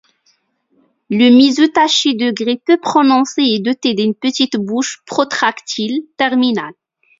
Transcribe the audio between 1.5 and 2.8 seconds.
taché de gris, peu